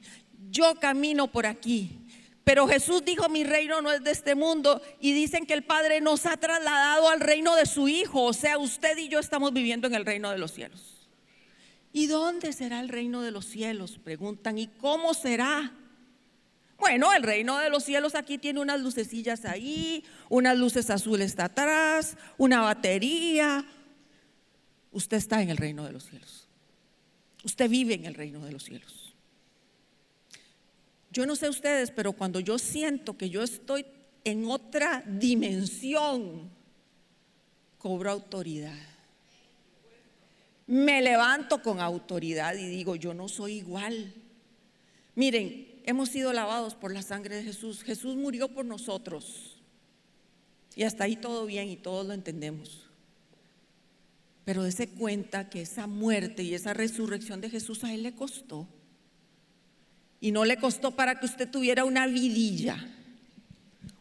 [0.50, 2.06] yo camino por aquí.
[2.44, 4.80] Pero Jesús dijo, mi reino no es de este mundo.
[5.00, 8.22] Y dicen que el Padre nos ha trasladado al reino de su Hijo.
[8.22, 11.08] O sea, usted y yo estamos viviendo en el reino de los cielos.
[11.92, 13.98] ¿Y dónde será el reino de los cielos?
[13.98, 14.58] Preguntan.
[14.58, 15.72] ¿Y cómo será?
[16.78, 22.16] Bueno, el reino de los cielos aquí tiene unas lucecillas ahí, unas luces azules atrás,
[22.38, 23.66] una batería.
[24.92, 26.48] Usted está en el reino de los cielos.
[27.44, 29.14] Usted vive en el reino de los cielos.
[31.10, 33.84] Yo no sé ustedes, pero cuando yo siento que yo estoy
[34.24, 36.50] en otra dimensión,
[37.78, 38.78] cobro autoridad.
[40.66, 44.12] Me levanto con autoridad y digo, yo no soy igual.
[45.14, 47.82] Miren, hemos sido lavados por la sangre de Jesús.
[47.82, 49.56] Jesús murió por nosotros.
[50.76, 52.86] Y hasta ahí todo bien y todos lo entendemos.
[54.44, 58.68] Pero dése cuenta que esa muerte y esa resurrección de Jesús a Él le costó.
[60.20, 62.76] Y no le costó para que usted tuviera una vidilla.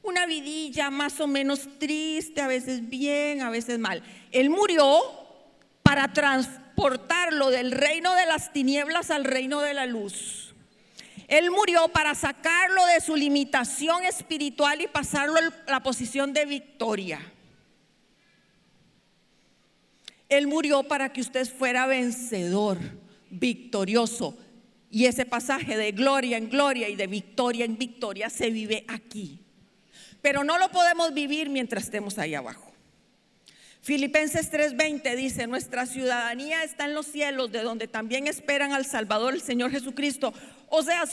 [0.04, 4.04] Una vidilla más o menos triste, a veces bien, a veces mal.
[4.34, 5.00] Él murió
[5.84, 10.48] para transportarlo del reino de las tinieblas al reino de la luz.
[11.28, 17.20] Él murió para sacarlo de su limitación espiritual y pasarlo a la posición de victoria.
[20.30, 22.78] Él murió para que usted fuera vencedor,
[23.30, 24.38] victorioso.
[24.90, 29.40] Y ese pasaje de gloria en gloria y de victoria en victoria se vive aquí.
[30.22, 32.67] Pero no lo podemos vivir mientras estemos ahí abajo.
[33.88, 39.34] Filipenses 3:20 dice, nuestra ciudadanía está en los cielos, de donde también esperan al Salvador,
[39.34, 40.34] el Señor Jesucristo.
[40.68, 41.06] O sea,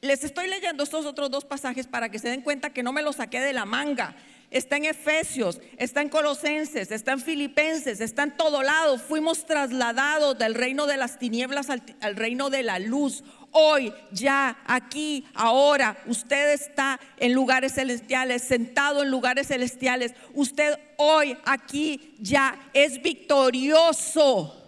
[0.00, 3.02] les estoy leyendo estos otros dos pasajes para que se den cuenta que no me
[3.02, 4.14] los saqué de la manga.
[4.52, 8.96] Está en Efesios, está en Colosenses, está en Filipenses, está en todo lado.
[8.96, 13.24] Fuimos trasladados del reino de las tinieblas al reino de la luz.
[13.52, 20.14] Hoy, ya, aquí, ahora, usted está en lugares celestiales, sentado en lugares celestiales.
[20.32, 24.58] Usted hoy, aquí, ya es victorioso.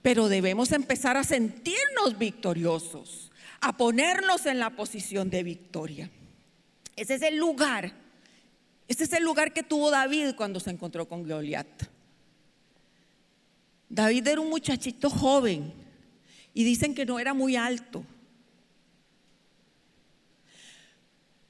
[0.00, 3.30] Pero debemos empezar a sentirnos victoriosos
[3.64, 6.10] a ponernos en la posición de victoria.
[6.96, 7.92] Ese es el lugar.
[8.86, 11.66] Ese es el lugar que tuvo David cuando se encontró con Goliat.
[13.88, 15.83] David era un muchachito joven
[16.54, 18.06] y dicen que no era muy alto.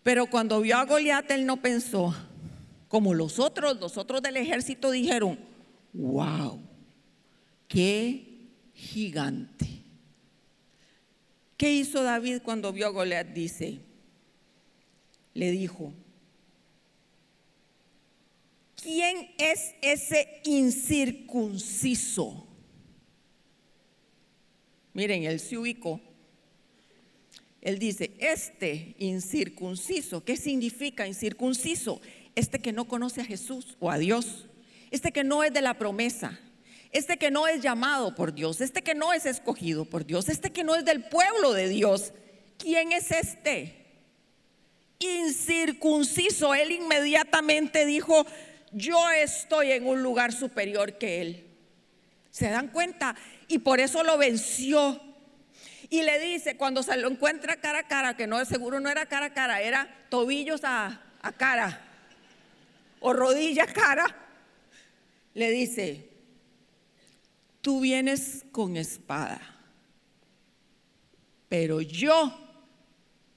[0.02, 2.12] Pero cuando vio a Goliat, él no pensó,
[2.88, 5.38] como los otros, los otros del ejército dijeron,
[5.92, 6.60] wow,
[7.68, 9.84] qué gigante.
[11.56, 13.28] ¿Qué hizo David cuando vio a Goliat?
[13.28, 13.80] Dice,
[15.34, 15.92] le dijo,
[18.82, 22.46] ¿quién es ese incircunciso?
[24.94, 26.00] Miren, él se ubicó.
[27.60, 32.00] Él dice, este incircunciso, ¿qué significa incircunciso?
[32.34, 34.46] Este que no conoce a Jesús o a Dios,
[34.90, 36.38] este que no es de la promesa,
[36.92, 40.50] este que no es llamado por Dios, este que no es escogido por Dios, este
[40.50, 42.12] que no es del pueblo de Dios.
[42.58, 43.74] ¿Quién es este?
[45.00, 46.54] Incircunciso.
[46.54, 48.26] Él inmediatamente dijo,
[48.72, 51.46] yo estoy en un lugar superior que él.
[52.30, 53.16] ¿Se dan cuenta?
[53.48, 55.00] Y por eso lo venció.
[55.90, 59.06] Y le dice, cuando se lo encuentra cara a cara, que no seguro no era
[59.06, 61.80] cara a cara, era tobillos a, a cara
[63.00, 64.06] o rodilla a cara,
[65.34, 66.08] le dice,
[67.60, 69.40] tú vienes con espada,
[71.48, 72.32] pero yo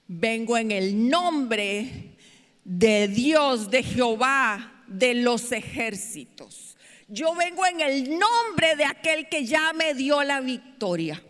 [0.08, 2.16] vengo en el nombre
[2.64, 6.67] de Dios, de Jehová, de los ejércitos.
[7.08, 11.24] Yo vengo en el nombre de aquel que ya me dio la victoria.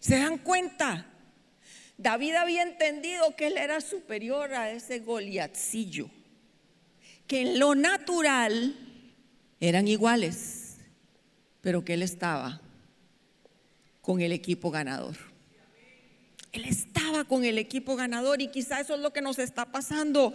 [0.00, 1.06] ¿Se dan cuenta?
[1.96, 6.10] David había entendido que él era superior a ese Goliatzillo,
[7.26, 8.76] que en lo natural
[9.60, 10.64] eran iguales
[11.64, 12.60] pero que él estaba
[14.02, 15.16] con el equipo ganador.
[16.52, 20.34] Él estaba con el equipo ganador y quizá eso es lo que nos está pasando.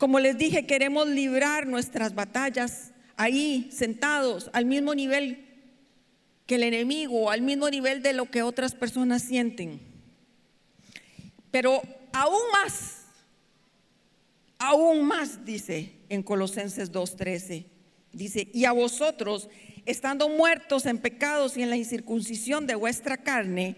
[0.00, 5.46] Como les dije, queremos librar nuestras batallas ahí, sentados, al mismo nivel
[6.46, 9.78] que el enemigo, al mismo nivel de lo que otras personas sienten.
[11.50, 11.82] Pero
[12.14, 13.02] aún más,
[14.58, 17.66] aún más, dice en Colosenses 2.13,
[18.14, 19.50] dice, y a vosotros
[19.84, 23.76] estando muertos en pecados y en la incircuncisión de vuestra carne,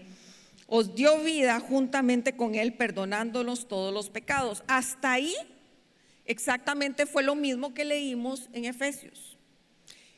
[0.67, 4.63] os dio vida juntamente con Él, perdonándonos todos los pecados.
[4.67, 5.35] Hasta ahí
[6.25, 9.37] exactamente fue lo mismo que leímos en Efesios.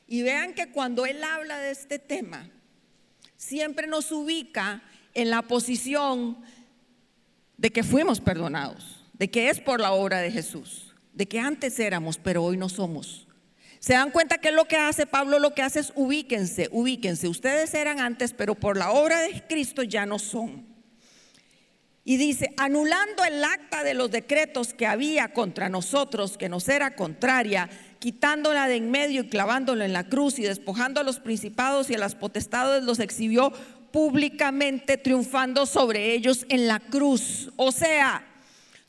[0.08, 2.50] Y vean que cuando Él habla de este tema,
[3.38, 6.38] siempre nos ubica en la posición
[7.58, 11.80] de que fuimos perdonados, de que es por la obra de Jesús, de que antes
[11.80, 13.28] éramos, pero hoy no somos.
[13.80, 15.40] ¿Se dan cuenta que lo que hace Pablo?
[15.40, 17.28] Lo que hace es ubíquense, ubíquense.
[17.28, 20.75] Ustedes eran antes, pero por la obra de Cristo ya no son.
[22.08, 26.96] Y dice, anulando el acta de los decretos que había contra nosotros, que nos era
[26.96, 31.90] contraria, quitándola de en medio y clavándola en la cruz y despojando a los principados
[31.90, 33.52] y a las potestades, los exhibió
[33.92, 37.50] públicamente, triunfando sobre ellos en la cruz.
[37.56, 38.24] O sea,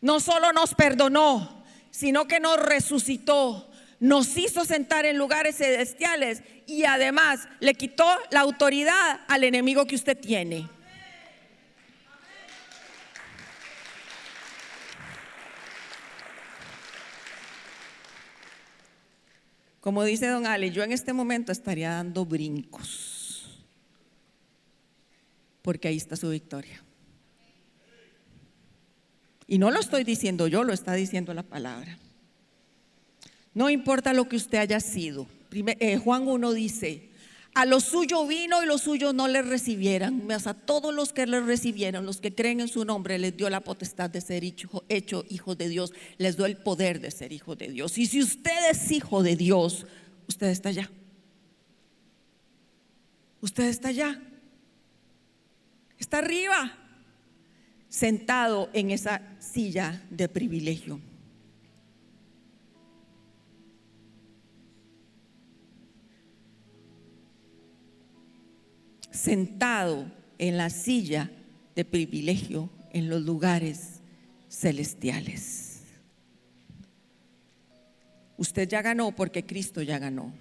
[0.02, 6.84] no solo nos perdonó, sino que nos resucitó, nos hizo sentar en lugares celestiales y
[6.84, 10.68] además le quitó la autoridad al enemigo que usted tiene.
[19.86, 23.46] Como dice don Ale, yo en este momento estaría dando brincos,
[25.62, 26.82] porque ahí está su victoria.
[29.46, 32.00] Y no lo estoy diciendo yo, lo está diciendo la palabra.
[33.54, 35.28] No importa lo que usted haya sido.
[35.52, 37.05] Eh, Juan 1 dice,
[37.56, 41.26] a lo suyo vino y los suyos no le recibieran, mas a todos los que
[41.26, 44.84] le recibieron, los que creen en su nombre, les dio la potestad de ser hecho,
[44.90, 47.96] hecho hijos de Dios, les dio el poder de ser hijo de Dios.
[47.96, 49.86] Y si usted es hijo de Dios,
[50.28, 50.90] usted está allá.
[53.40, 54.20] Usted está allá.
[55.98, 56.76] Está arriba,
[57.88, 61.00] sentado en esa silla de privilegio.
[69.16, 71.30] Sentado en la silla
[71.74, 74.00] de privilegio en los lugares
[74.50, 75.80] celestiales.
[78.36, 80.32] Usted ya ganó porque Cristo ya ganó.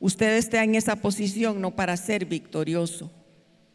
[0.00, 3.10] Usted está en esa posición no para ser victorioso,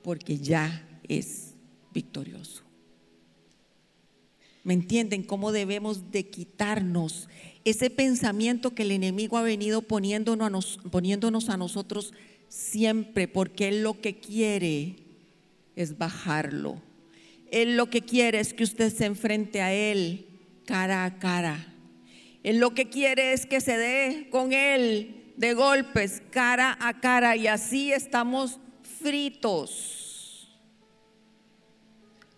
[0.04, 1.54] porque ya es
[1.94, 2.64] victorioso.
[4.66, 7.30] ¿Me entienden cómo debemos de quitarnos
[7.63, 12.13] ese pensamiento que el enemigo ha venido poniéndonos, poniéndonos a nosotros
[12.49, 13.28] siempre?
[13.28, 14.95] Porque él lo que quiere
[15.76, 16.82] es bajarlo.
[17.51, 20.26] Él lo que quiere es que usted se enfrente a él
[20.66, 21.74] cara a cara.
[22.43, 27.36] Él lo que quiere es que se dé con él de golpes, cara a cara,
[27.36, 28.59] y así estamos
[28.99, 29.95] fritos.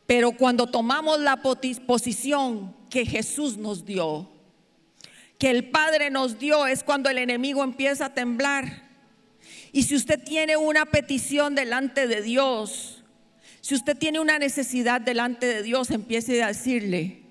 [0.07, 4.29] Pero cuando tomamos la posición que Jesús nos dio,
[5.37, 8.87] que el Padre nos dio, es cuando el enemigo empieza a temblar.
[9.73, 13.03] Y si usted tiene una petición delante de Dios,
[13.59, 17.23] si usted tiene una necesidad delante de Dios, empiece a decirle,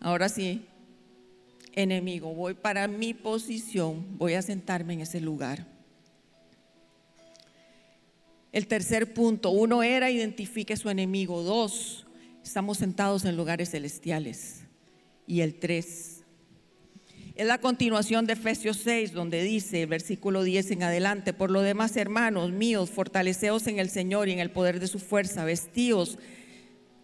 [0.00, 0.66] ahora sí,
[1.72, 5.73] enemigo, voy para mi posición, voy a sentarme en ese lugar.
[8.54, 12.06] El tercer punto, uno era identifique su enemigo, dos,
[12.44, 14.60] estamos sentados en lugares celestiales.
[15.26, 16.22] Y el tres,
[17.34, 21.96] es la continuación de Efesios 6, donde dice, versículo 10 en adelante, por lo demás,
[21.96, 26.16] hermanos míos, fortaleceos en el Señor y en el poder de su fuerza, vestíos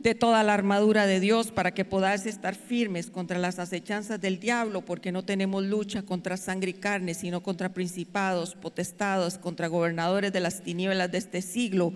[0.01, 4.41] de toda la armadura de Dios para que podáis estar firmes contra las acechanzas del
[4.41, 10.33] diablo, porque no tenemos lucha contra sangre y carne, sino contra principados, potestados, contra gobernadores
[10.33, 11.93] de las tinieblas de este siglo,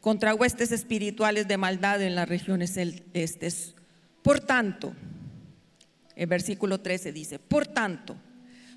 [0.00, 3.74] contra huestes espirituales de maldad en las regiones celestes.
[4.22, 4.94] Por tanto,
[6.16, 8.16] el versículo 13 dice, por tanto,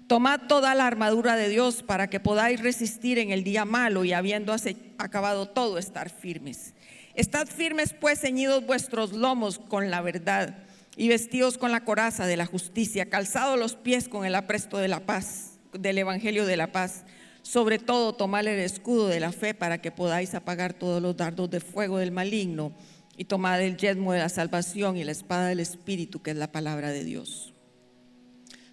[0.08, 4.12] tomad toda la armadura de Dios para que podáis resistir en el día malo y
[4.12, 4.54] habiendo
[4.98, 6.75] acabado todo, estar firmes.
[7.16, 10.58] Estad firmes pues ceñidos vuestros lomos con la verdad
[10.98, 14.90] y vestidos con la coraza de la justicia, calzados los pies con el apresto de
[14.90, 17.06] la paz, del evangelio de la paz.
[17.42, 21.50] Sobre todo tomad el escudo de la fe para que podáis apagar todos los dardos
[21.50, 22.74] de fuego del maligno
[23.16, 26.52] y tomad el yelmo de la salvación y la espada del espíritu que es la
[26.52, 27.54] palabra de Dios.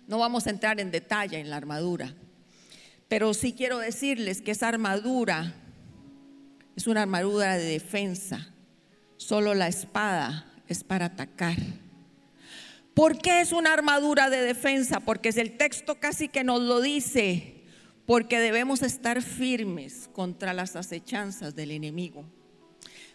[0.08, 2.12] No vamos a entrar en detalle en la armadura,
[3.06, 5.54] pero sí quiero decirles que esa armadura
[6.76, 8.52] es una armadura de defensa.
[9.16, 11.56] Solo la espada es para atacar.
[12.94, 15.00] ¿Por qué es una armadura de defensa?
[15.00, 17.64] Porque es el texto casi que nos lo dice.
[18.06, 22.24] Porque debemos estar firmes contra las acechanzas del enemigo.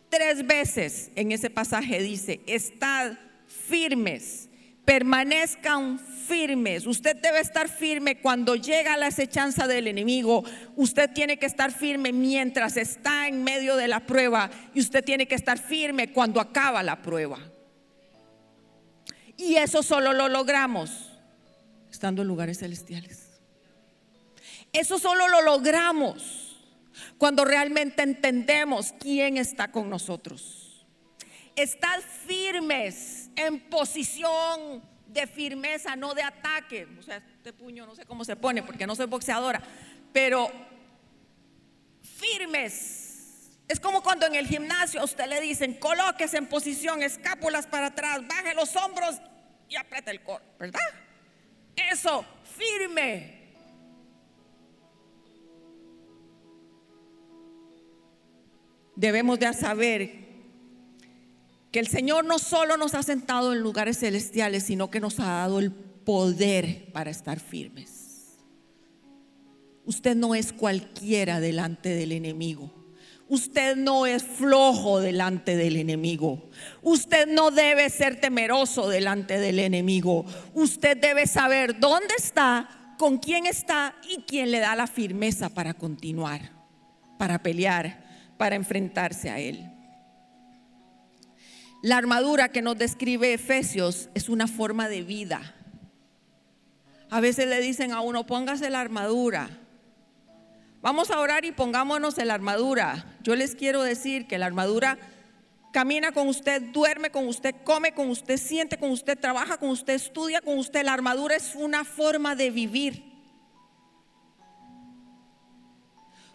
[0.09, 4.46] Tres veces en ese pasaje dice, estad firmes
[4.87, 6.87] permanezcan firmes.
[6.87, 10.45] Usted debe estar firme cuando llega la acechanza del enemigo.
[10.77, 15.27] Usted tiene que estar firme mientras está en medio de la prueba y usted tiene
[15.27, 17.37] que estar firme cuando acaba la prueba.
[19.35, 21.11] Y eso solo lo logramos
[21.91, 23.41] estando en lugares celestiales.
[24.71, 26.55] Eso solo lo logramos
[27.17, 30.85] cuando realmente entendemos quién está con nosotros.
[31.57, 36.87] Estad firmes en posición de firmeza, no de ataque.
[36.99, 39.61] O sea, este puño no sé cómo se pone porque no soy boxeadora,
[40.11, 40.51] pero
[42.01, 43.03] firmes.
[43.67, 47.87] Es como cuando en el gimnasio a usted le dicen, colóquese en posición, escápulas para
[47.87, 49.17] atrás, baje los hombros
[49.69, 50.79] y aprieta el core, ¿verdad?
[51.75, 52.25] Eso,
[52.57, 53.37] firme.
[58.95, 60.26] Debemos de saber
[61.71, 65.25] que el Señor no solo nos ha sentado en lugares celestiales, sino que nos ha
[65.25, 68.37] dado el poder para estar firmes.
[69.85, 72.73] Usted no es cualquiera delante del enemigo.
[73.29, 76.49] Usted no es flojo delante del enemigo.
[76.81, 80.25] Usted no debe ser temeroso delante del enemigo.
[80.53, 85.73] Usted debe saber dónde está, con quién está y quién le da la firmeza para
[85.73, 86.51] continuar,
[87.17, 88.05] para pelear,
[88.37, 89.76] para enfrentarse a él.
[91.87, 95.55] La armadura que nos describe Efesios es una forma de vida.
[97.09, 99.47] A veces le dicen a uno, póngase la armadura.
[100.81, 103.17] Vamos a orar y pongámonos en la armadura.
[103.23, 104.97] Yo les quiero decir que la armadura
[105.71, 109.93] camina con usted, duerme con usted, come con usted, siente con usted, trabaja con usted,
[109.93, 110.83] estudia con usted.
[110.83, 113.05] La armadura es una forma de vivir.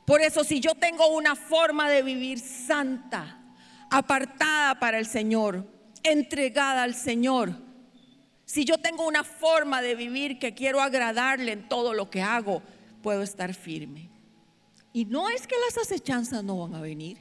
[0.07, 3.41] Por eso si yo tengo una forma de vivir santa,
[3.93, 5.66] apartada para el Señor,
[6.03, 7.55] entregada al Señor,
[8.45, 12.62] si yo tengo una forma de vivir que quiero agradarle en todo lo que hago,
[13.03, 14.11] puedo estar firme.
[14.93, 17.18] Y no es que las acechanzas no van a venir.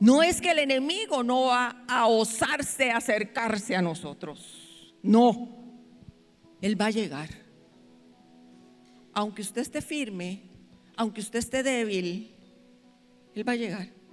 [0.00, 4.92] No es que el enemigo no va a osarse acercarse a nosotros.
[5.02, 5.48] No.
[6.60, 7.28] Él va a llegar.
[9.12, 10.42] Aunque usted esté firme,
[10.96, 12.34] aunque usted esté débil,
[13.34, 14.03] Él va a llegar.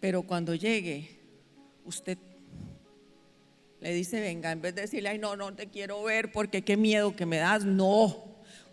[0.00, 1.20] Pero cuando llegue,
[1.84, 2.16] usted
[3.80, 6.76] le dice, venga, en vez de decirle, ay, no, no te quiero ver porque qué
[6.76, 8.24] miedo que me das, no.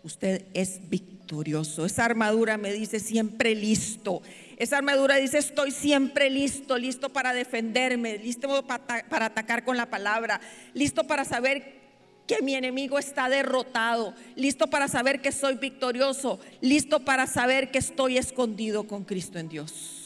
[0.02, 1.84] Usted es victorioso.
[1.84, 4.22] Esa armadura me dice siempre listo.
[4.58, 10.40] Esa armadura dice estoy siempre listo, listo para defenderme, listo para, atacar con la palabra,
[10.74, 11.78] listo para saber
[12.26, 17.78] que mi enemigo está derrotado, listo para saber que soy victorioso, listo para saber que
[17.78, 19.97] estoy escondido con Cristo en Dios.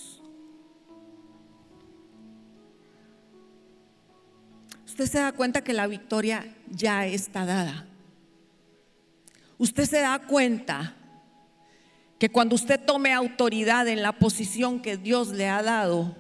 [4.93, 7.86] Usted se da cuenta que la victoria ya está dada
[9.62, 10.97] usted se da cuenta
[12.18, 16.16] que cuando usted tome autoridad en la posición que Dios le ha dado,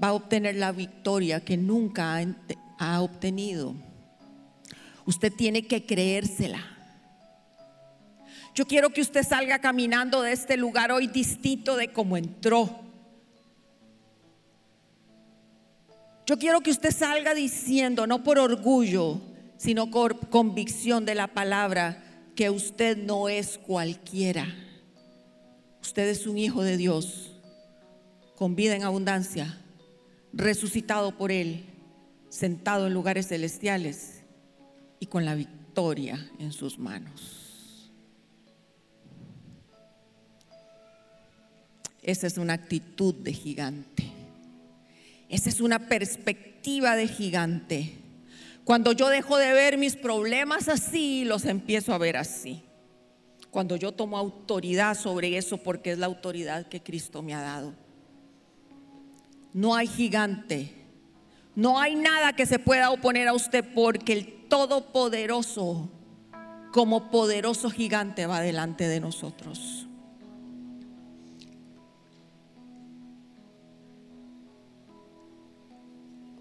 [0.00, 2.24] va a obtener la victoria que nunca
[2.78, 3.74] ha, obtenido.
[5.04, 6.64] Usted tiene que creérsela.
[8.54, 12.84] Yo quiero que usted salga caminando de este lugar hoy distinto de como entró.
[16.30, 19.20] Yo quiero que usted salga diciendo, no por orgullo,
[19.56, 22.04] sino por convicción de la palabra,
[22.36, 24.46] que usted no es cualquiera.
[25.82, 27.32] Usted es un hijo de Dios,
[28.36, 29.58] con vida en abundancia,
[30.32, 31.64] resucitado por Él,
[32.28, 34.22] sentado en lugares celestiales
[35.00, 37.90] y con la victoria en sus manos.
[42.04, 44.19] Esa es una actitud de gigante.
[45.30, 47.94] Esa es una perspectiva de gigante.
[48.64, 52.64] Cuando yo dejo de ver mis problemas así, los empiezo a ver así.
[53.50, 57.74] Cuando yo tomo autoridad sobre eso porque es la autoridad que Cristo me ha dado.
[59.52, 60.74] No hay gigante.
[61.54, 65.90] No hay nada que se pueda oponer a usted porque el Todopoderoso,
[66.72, 69.79] como poderoso gigante, va delante de nosotros.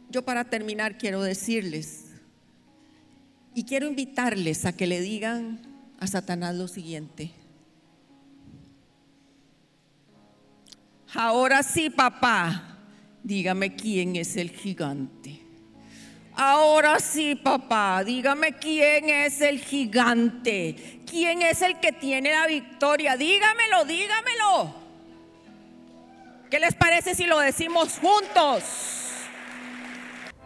[0.10, 2.06] Yo para terminar quiero decirles
[3.54, 5.62] y quiero invitarles a que le digan
[6.00, 7.32] a Satanás lo siguiente.
[11.14, 12.78] Ahora sí, papá,
[13.24, 15.42] dígame quién es el gigante.
[16.36, 21.02] Ahora sí, papá, dígame quién es el gigante.
[21.06, 23.18] ¿Quién es el que tiene la victoria?
[23.18, 24.76] Dígamelo, dígamelo.
[26.50, 28.99] ¿Qué les parece si lo decimos juntos?